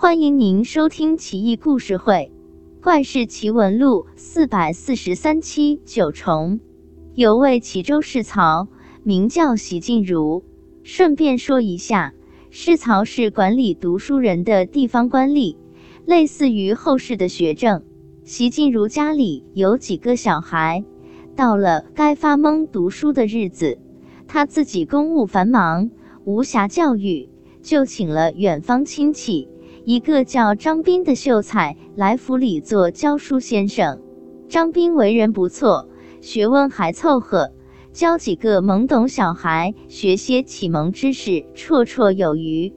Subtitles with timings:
[0.00, 2.30] 欢迎您收听《奇异故事会·
[2.84, 5.80] 怪事奇闻录》四百四十三期。
[5.84, 6.60] 九重
[7.16, 8.68] 有位齐州市曹，
[9.02, 10.44] 名叫席静茹。
[10.84, 12.14] 顺便说一下，
[12.48, 15.56] 市曹是管理读书人的地方官吏，
[16.06, 17.82] 类似于后世的学政。
[18.22, 20.84] 席静茹家里有几个小孩，
[21.34, 23.80] 到了该发懵读书的日子，
[24.28, 25.90] 他自己公务繁忙，
[26.24, 27.28] 无暇教育，
[27.62, 29.48] 就请了远方亲戚。
[29.88, 34.02] 一个叫张斌的秀才来府里做教书先生。
[34.46, 35.88] 张斌为人不错，
[36.20, 37.52] 学问还凑合，
[37.94, 42.74] 教几个懵懂小孩学些启蒙知识绰绰有余。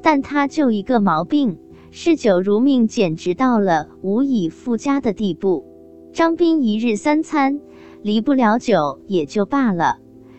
[0.00, 1.58] 但他就一个毛病，
[1.90, 5.66] 嗜酒如命，简直到了无以复加的地步。
[6.14, 7.60] 张斌一日三餐
[8.00, 9.98] 离不了酒也就罢了，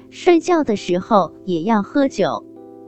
[0.09, 2.44] 睡觉的时候也要喝酒，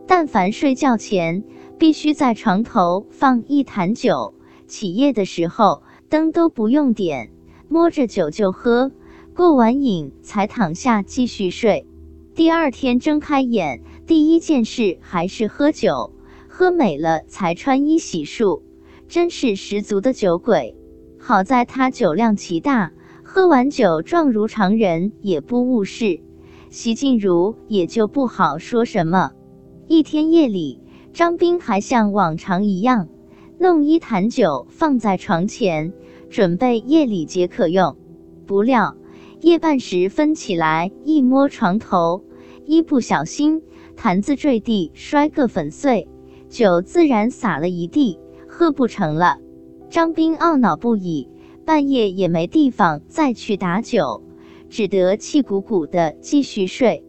[0.07, 1.43] 但凡睡觉前。
[1.79, 4.33] 必须在床头放一坛酒，
[4.65, 7.29] 起夜的时候灯都不用点，
[7.69, 8.91] 摸着酒就喝，
[9.35, 11.85] 过完瘾才躺下继续睡。
[12.33, 16.11] 第二天睁开眼，第一件事还是喝酒，
[16.47, 18.63] 喝美了才穿衣洗漱，
[19.07, 20.75] 真是十足的酒鬼。
[21.19, 22.91] 好在他酒量奇大，
[23.23, 26.21] 喝完酒状如常人，也不误事。
[26.71, 29.33] 席静茹也就不好说什么。
[29.87, 30.81] 一天夜里。
[31.13, 33.07] 张斌还像往常一样，
[33.57, 35.91] 弄一坛酒放在床前，
[36.29, 37.97] 准备夜里解渴用。
[38.45, 38.95] 不料
[39.41, 42.23] 夜半时分起来，一摸床头，
[42.65, 43.63] 一不小心
[43.95, 46.07] 坛子坠地，摔个粉碎，
[46.49, 49.39] 酒自然洒了一地，喝不成了。
[49.89, 51.29] 张斌懊恼不已，
[51.65, 54.21] 半夜也没地方再去打酒，
[54.69, 57.03] 只得气鼓鼓的继续睡。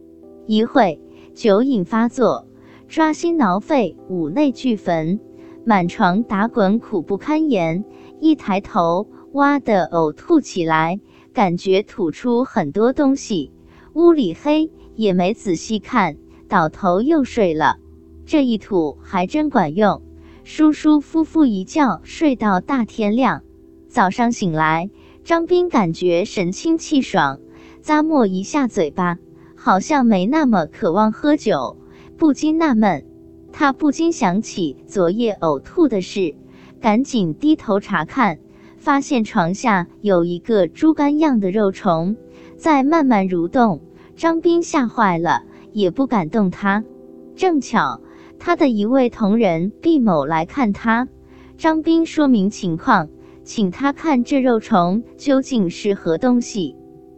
[0.47, 0.99] 一会
[1.35, 2.47] 酒瘾发作。
[2.89, 5.19] 抓心挠肺，五内俱焚，
[5.63, 7.85] 满床打滚，苦不堪言。
[8.19, 10.99] 一抬头，哇的呕吐起来，
[11.31, 13.51] 感觉吐出很多东西。
[13.93, 17.77] 屋里黑，也没仔细看，倒头又睡了。
[18.25, 20.01] 这一吐还真管用，
[20.43, 23.43] 舒舒服服一觉睡到大天亮。
[23.87, 24.89] 早上醒来，
[25.23, 27.39] 张斌感觉神清气爽，
[27.83, 29.19] 咂摸一下嘴巴，
[29.55, 31.77] 好像没那么渴望喝酒。
[32.19, 33.05] 不禁纳闷，
[33.53, 36.35] 他不禁想起昨夜呕吐的事，
[36.81, 38.39] 赶紧低头查看，
[38.77, 42.17] 发现床下有一个猪肝样的肉虫
[42.57, 43.79] 在慢慢蠕动。
[44.17, 46.83] 张斌吓坏了，也不敢动它。
[47.37, 48.01] 正巧
[48.37, 51.07] 他的一位同仁毕某来看他，
[51.57, 53.07] 张斌说明情况，
[53.45, 56.75] 请他看这肉虫究竟是何东西。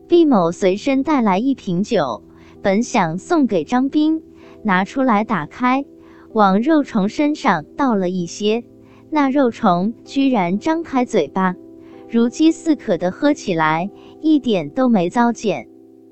[0.07, 2.21] 毕某随身带来一瓶酒，
[2.61, 4.21] 本想送给张斌。
[4.63, 5.85] 拿出来打开，
[6.33, 8.63] 往肉虫身上倒了一些，
[9.09, 11.55] 那肉虫居然张开嘴巴，
[12.09, 13.89] 如饥似渴的喝起来，
[14.21, 15.67] 一点都没糟践。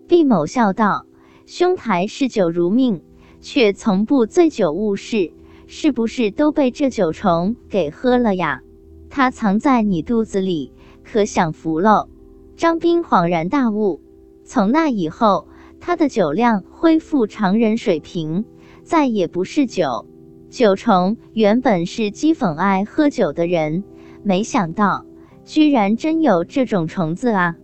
[0.07, 1.05] 毕某笑道
[1.45, 3.03] ：“兄台嗜酒如命，
[3.39, 5.31] 却从不醉酒误事，
[5.67, 8.61] 是不是都被这酒虫给喝了呀？
[9.09, 10.73] 它藏在你肚子里，
[11.03, 12.09] 可享福喽。”
[12.57, 14.01] 张斌恍然大悟，
[14.43, 15.47] 从那以后。
[15.79, 18.45] 他的酒量恢复常人水平，
[18.83, 20.05] 再也不是酒。
[20.49, 23.83] 酒虫原本是讥讽爱喝酒的人，
[24.23, 25.05] 没想到
[25.45, 27.55] 居然真有这种虫子啊！